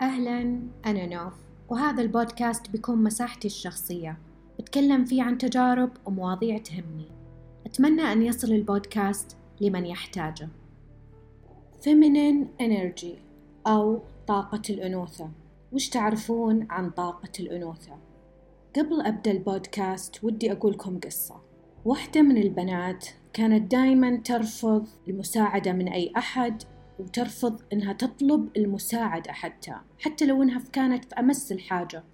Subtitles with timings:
[0.00, 1.32] أهلا أنا نوف
[1.68, 4.18] وهذا البودكاست بيكون مساحتي الشخصية.
[4.58, 7.08] بتكلم فيه عن تجارب ومواضيع تهمني.
[7.66, 10.48] أتمنى أن يصل البودكاست لمن يحتاجه.
[11.82, 13.18] Feminine Energy
[13.66, 15.30] أو طاقة الأنوثة.
[15.72, 17.96] وش تعرفون عن طاقة الأنوثة؟
[18.76, 21.36] قبل أبدأ البودكاست ودي أقولكم قصة.
[21.84, 26.62] واحدة من البنات كانت دايما ترفض المساعدة من أي أحد
[26.98, 32.04] وترفض إنها تطلب المساعدة حتى حتى لو إنها كانت في أمس الحاجة.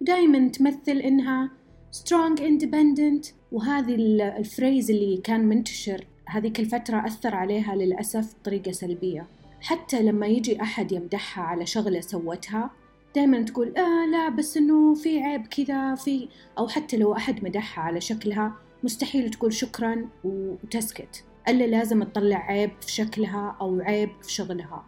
[0.00, 1.50] ودايما تمثل إنها
[1.92, 3.94] strong independent وهذه
[4.38, 9.26] الفريز اللي كان منتشر هذيك الفترة أثر عليها للأسف بطريقة سلبية.
[9.60, 12.70] حتى لما يجي أحد يمدحها على شغلة سوتها
[13.14, 16.28] دائما تقول آه لا بس إنه في عيب كذا في
[16.58, 18.52] أو حتى لو أحد مدحها على شكلها
[18.82, 21.24] مستحيل تقول شكرا وتسكت.
[21.48, 24.84] إلا لازم تطلع عيب في شكلها أو عيب في شغلها.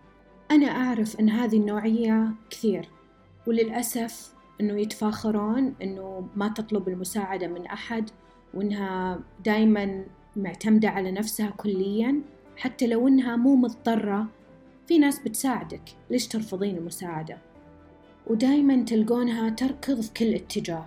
[0.51, 2.89] أنا أعرف أن هذه النوعية كثير
[3.47, 8.11] وللأسف أنه يتفاخرون أنه ما تطلب المساعدة من أحد
[8.55, 10.05] وأنها دايما
[10.37, 12.21] معتمدة على نفسها كليا
[12.57, 14.27] حتى لو أنها مو مضطرة.
[14.87, 17.39] في ناس بتساعدك ليش ترفضين المساعدة؟
[18.27, 20.87] ودايما تلقونها تركض في كل اتجاه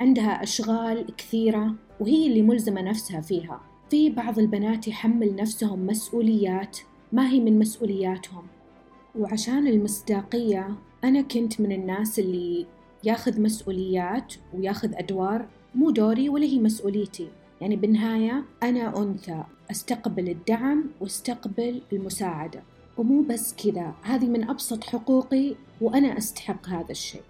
[0.00, 3.60] عندها أشغال كثيرة وهي اللي ملزمة نفسها فيها.
[3.90, 6.78] في بعض البنات يحمل نفسهم مسؤوليات
[7.12, 8.46] ما هي من مسؤولياتهم.
[9.18, 12.66] وعشان المصداقية أنا كنت من الناس اللي
[13.04, 17.28] ياخذ مسؤوليات وياخذ أدوار مو دوري ولا هي مسؤوليتي.
[17.60, 22.62] يعني بالنهاية أنا أنثى أستقبل الدعم واستقبل المساعدة.
[22.98, 27.22] ومو بس كذا هذه من أبسط حقوقي وأنا أستحق هذا الشيء.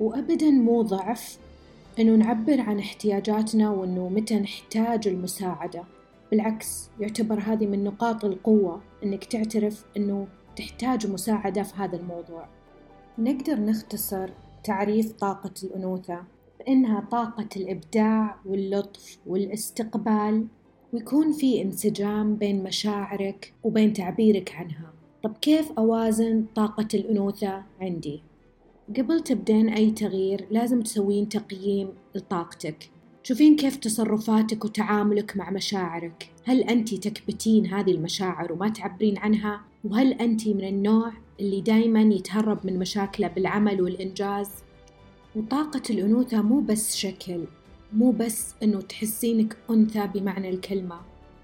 [0.00, 1.38] وأبدا مو ضعف
[1.98, 5.84] إنه نعبر عن احتياجاتنا وإنه متى نحتاج المساعدة.
[6.30, 12.48] بالعكس يعتبر هذه من نقاط القوة إنك تعترف إنه تحتاج مساعدة في هذا الموضوع.
[13.18, 14.30] نقدر نختصر
[14.64, 16.22] تعريف طاقة الأنوثة
[16.58, 20.46] بأنها طاقة الإبداع واللطف والاستقبال
[20.92, 24.92] ويكون في انسجام بين مشاعرك وبين تعبيرك عنها.
[25.22, 28.22] طب كيف أوازن طاقة الأنوثة عندي؟
[28.88, 32.90] قبل تبدين أي تغيير لازم تسوين تقييم لطاقتك.
[33.22, 36.30] شوفين كيف تصرفاتك وتعاملك مع مشاعرك.
[36.44, 42.66] هل أنت تكبتين هذه المشاعر وما تعبرين عنها؟ وهل أنت من النوع اللي دايما يتهرب
[42.66, 44.48] من مشاكله بالعمل والإنجاز؟
[45.36, 47.44] وطاقة الأنوثة مو بس شكل
[47.92, 51.00] مو بس أنه تحسينك أنثى بمعنى الكلمة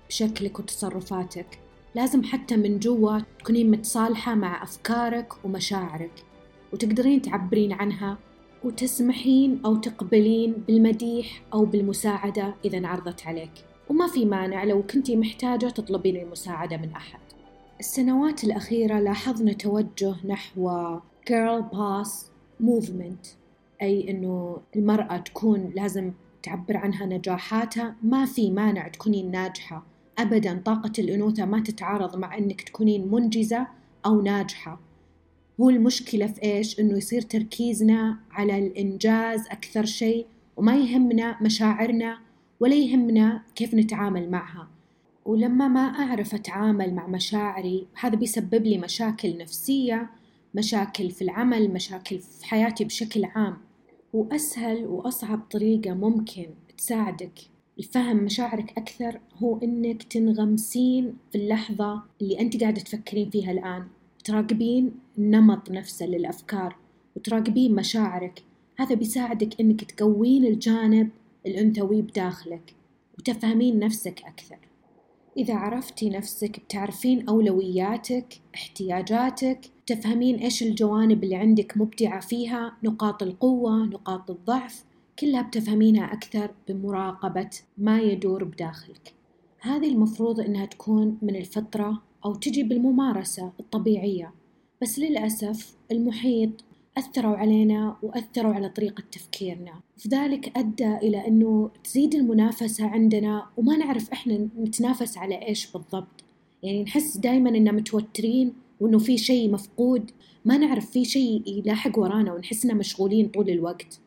[0.09, 1.59] بشكلك وتصرفاتك.
[1.95, 6.25] لازم حتى من جوا تكونين متصالحة مع أفكارك ومشاعرك.
[6.73, 8.19] وتقدرين تعبرين عنها
[8.65, 13.53] وتسمحين أو تقبلين بالمديح أو بالمساعدة إذا انعرضت عليك.
[13.91, 17.21] وما في مانع لو كنتي محتاجة تطلبين المساعدة من أحد.
[17.81, 20.99] السنوات الأخيرة لاحظنا توجه نحو
[21.31, 22.11] girl boss
[22.63, 23.29] movement
[23.83, 26.13] أي أنه المرأة تكون لازم
[26.43, 27.97] تعبر عنها نجاحاتها.
[28.03, 29.87] ما في مانع تكونين ناجحة.
[30.19, 33.67] أبدا طاقة الأنوثة ما تتعارض مع أنك تكونين منجزة
[34.07, 34.81] أو ناجحة.
[35.61, 40.27] هو المشكلة في إيش؟ إنه يصير تركيزنا على الإنجاز أكثر شيء
[40.57, 42.19] وما يهمنا مشاعرنا
[42.61, 44.69] ولا يهمنا كيف نتعامل معها.
[45.25, 50.11] ولما ما أعرف أتعامل مع مشاعري هذا بيسبب لي مشاكل نفسية
[50.55, 53.57] مشاكل في العمل مشاكل في حياتي بشكل عام.
[54.13, 56.47] وأسهل وأصعب طريقة ممكن
[56.79, 57.39] تساعدك
[57.79, 63.85] لفهم مشاعرك أكثر هو إنك تنغمسين في اللحظة اللي أنت قاعدة تفكرين فيها الآن.
[64.25, 66.77] تراقبين النمط نفسه للأفكار
[67.17, 68.43] وتراقبين مشاعرك.
[68.79, 71.11] هذا بيساعدك إنك تقوين الجانب
[71.47, 72.75] الأنثوي بداخلك
[73.19, 74.59] وتفهمين نفسك أكثر.
[75.37, 83.85] إذا عرفتي نفسك بتعرفين أولوياتك احتياجاتك تفهمين إيش الجوانب اللي عندك مبدعة فيها نقاط القوة
[83.85, 84.85] نقاط الضعف
[85.19, 89.15] كلها بتفهمينها أكثر بمراقبة ما يدور بداخلك.
[89.61, 94.33] هذه المفروض إنها تكون من الفطرة أو تجي بالممارسة الطبيعية.
[94.83, 96.51] بس للأسف المحيط
[96.99, 99.73] أثروا علينا وأثروا على طريقة تفكيرنا.
[100.09, 106.25] ذلك أدى إلى أنه تزيد المنافسة عندنا وما نعرف إحنا نتنافس على إيش بالضبط.
[106.63, 110.11] يعني نحس دايما إننا متوترين وإنه في شيء مفقود.
[110.45, 114.01] ما نعرف في شيء يلاحق ورانا ونحس إننا مشغولين طول الوقت.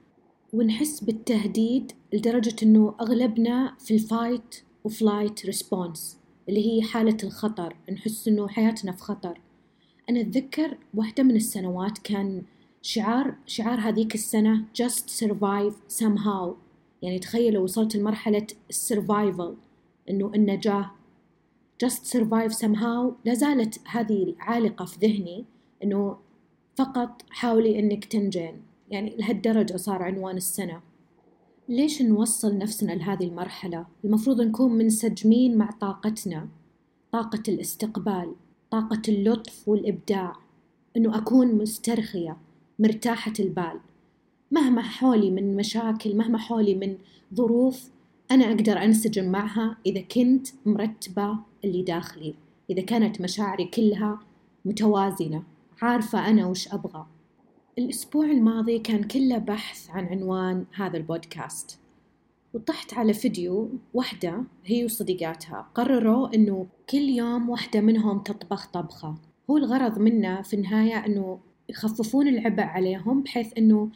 [0.54, 6.18] ونحس بالتهديد لدرجة إنه أغلبنا في الفايت و flight response
[6.50, 9.42] اللي هي حالة الخطر نحس إنه حياتنا في خطر.
[10.10, 12.44] أنا أتذكر واحدة من السنوات كان
[12.82, 16.54] شعار شعار هذيك السنة just survive somehow.
[17.02, 19.56] يعني تخيلوا وصلت لمرحلة ال survival
[20.10, 20.92] إنه النجاة
[21.86, 23.12] just survive somehow.
[23.26, 25.46] لازالت هذه عالقة في ذهني
[25.84, 26.18] إنه
[26.76, 28.62] فقط حاولي إنك تنجين.
[28.90, 30.82] يعني لهالدرجة صار عنوان السنة.
[31.70, 36.48] ليش نوصل نفسنا لهذه المرحلة؟ المفروض نكون منسجمين مع طاقتنا
[37.12, 38.34] طاقة الاستقبال
[38.72, 40.36] طاقة اللطف والإبداع.
[40.98, 42.38] إنه أكون مسترخية
[42.80, 43.80] مرتاحة البال.
[44.52, 46.98] مهما حولي من مشاكل مهما حولي من
[47.34, 47.90] ظروف
[48.32, 52.34] أنا أقدر أنسجم معها إذا كنت مرتبة اللي داخلي.
[52.70, 54.20] إذا كانت مشاعري كلها
[54.66, 55.44] متوازنة
[55.82, 57.06] عارفة أنا وش أبغى.
[57.80, 61.80] الأسبوع الماضي كان كله بحث عن عنوان هذا البودكاست.
[62.54, 69.16] وطحت على فيديو واحدة هي وصديقاتها قرروا إنه كل يوم واحدة منهم تطبخ طبخة.
[69.50, 71.40] هو الغرض منه في النهاية إنه
[71.70, 73.90] يخففون العبء عليهم بحيث إنه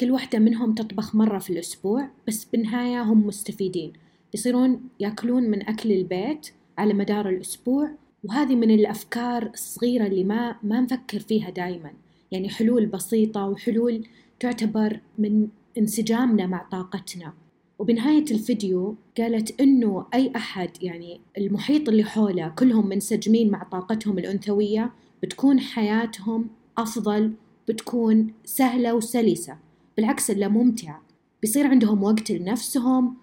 [0.00, 3.92] كل واحدة منهم تطبخ مرة في الأسبوع بس بالنهاية هم مستفيدين.
[4.34, 7.90] يصيرون يأكلون من أكل البيت على مدار الأسبوع
[8.24, 12.03] وهذه من الأفكار الصغيرة اللي ما ما نفكر فيها دايما.
[12.34, 14.06] يعني حلول بسيطة وحلول
[14.40, 15.48] تعتبر من
[15.78, 17.32] انسجامنا مع طاقتنا.
[17.78, 24.92] وبنهاية الفيديو قالت إنه أي أحد يعني المحيط اللي حوله كلهم منسجمين مع طاقتهم الأنثوية
[25.22, 26.46] بتكون حياتهم
[26.78, 27.32] أفضل
[27.68, 29.56] بتكون سهلة وسلسة.
[29.96, 31.02] بالعكس إلا ممتعة
[31.42, 33.16] بيصير عندهم وقت لنفسهم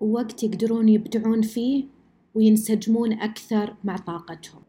[0.00, 1.84] ووقت يقدرون يبدعون فيه
[2.34, 4.62] وينسجمون أكثر مع طاقتهم.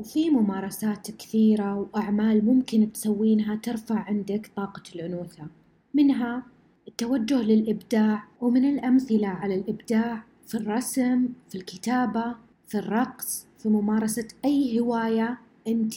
[0.00, 5.46] وفي ممارسات كثيرة وأعمال ممكن تسوينها ترفع عندك طاقة الأنوثة.
[5.94, 6.42] منها
[6.88, 12.34] التوجه للإبداع ومن الأمثلة على الإبداع في الرسم في الكتابة
[12.68, 15.38] في الرقص في ممارسة أي هواية
[15.68, 15.94] أنت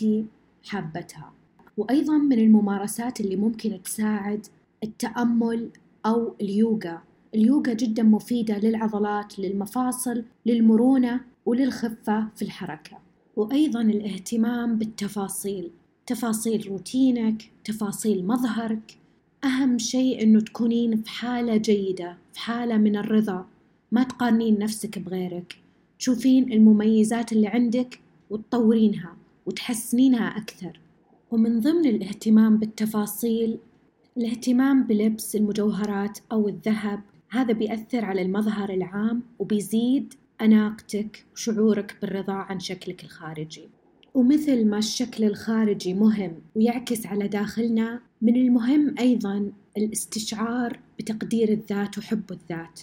[0.65, 1.31] حابتها.
[1.77, 4.47] وأيضا من الممارسات اللي ممكن تساعد
[4.83, 5.69] التأمل
[6.05, 7.01] أو اليوغا.
[7.35, 13.12] اليوغا جدا مفيدة للعضلات للمفاصل للمرونة وللخفة في الحركة.
[13.35, 15.71] وأيضا الاهتمام بالتفاصيل
[16.06, 18.97] تفاصيل روتينك تفاصيل مظهرك.
[19.44, 23.45] أهم شيء أنه تكونين في حالة جيدة في حالة من الرضا.
[23.91, 25.56] ما تقارنين نفسك بغيرك.
[26.00, 28.00] تشوفين المميزات اللي عندك
[28.30, 29.15] وتطورينها
[29.45, 30.79] وتحسنينها أكثر.
[31.31, 33.57] ومن ضمن الاهتمام بالتفاصيل
[34.18, 37.01] الاهتمام بلبس المجوهرات أو الذهب.
[37.29, 43.69] هذا بيأثر على المظهر العام وبيزيد أناقتك وشعورك بالرضا عن شكلك الخارجي.
[44.13, 52.31] ومثل ما الشكل الخارجي مهم ويعكس على داخلنا من المهم أيضا الاستشعار بتقدير الذات وحب
[52.31, 52.81] الذات.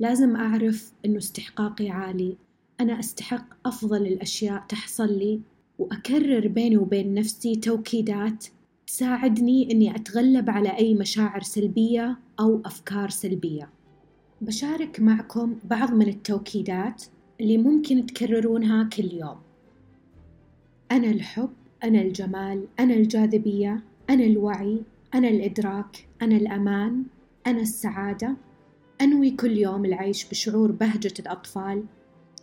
[0.00, 2.36] لازم أعرف أنه استحقاقي عالي.
[2.80, 5.40] أنا أستحق أفضل الأشياء تحصل لي
[5.78, 8.46] وأكرر بيني وبين نفسي توكيدات
[8.86, 13.70] تساعدني إني أتغلب على أي مشاعر سلبية أو أفكار سلبية.
[14.40, 17.04] بشارك معكم بعض من التوكيدات
[17.40, 19.36] اللي ممكن تكررونها كل يوم.
[20.92, 21.50] أنا الحب
[21.84, 24.82] أنا الجمال أنا الجاذبية أنا الوعي
[25.14, 27.04] أنا الإدراك أنا الأمان
[27.46, 28.36] أنا السعادة.
[29.00, 31.84] أنوي كل يوم العيش بشعور بهجة الأطفال.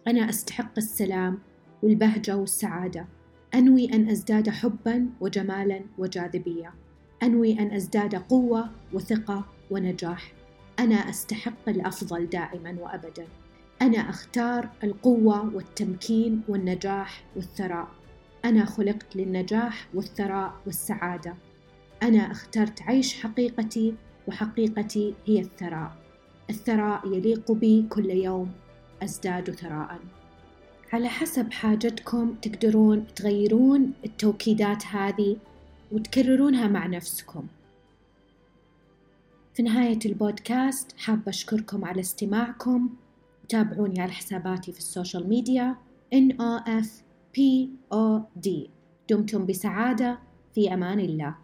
[0.08, 1.40] أنا أستحق السلام
[1.84, 3.06] والبهجة والسعادة.
[3.54, 6.74] أنوي أن أزداد حبا وجمالا وجاذبية.
[7.24, 10.34] أنوي أن أزداد قوة وثقة ونجاح.
[10.80, 13.28] أنا أستحق الأفضل دائما وأبدا.
[13.82, 17.88] أنا أختار القوة والتمكين والنجاح والثراء.
[18.46, 21.36] أنا خلقت للنجاح والثراء والسعادة.
[22.04, 23.94] أنا اخترت عيش حقيقتي
[24.28, 25.96] وحقيقتي هي الثراء.
[26.50, 28.52] الثراء يليق بي كل يوم.
[29.04, 30.00] أزداد ثراءً
[30.94, 35.38] على حسب حاجتكم تقدرون تغيرون التوكيدات هذه
[35.92, 37.48] وتكررونها مع نفسكم.
[39.56, 42.90] في نهاية البودكاست حابة أشكركم على استماعكم.
[43.50, 45.76] تابعوني على حساباتي في ال social media
[46.16, 47.48] NOFPOD
[49.10, 50.20] دمتم بسعادة.
[50.56, 51.36] في أمان الله.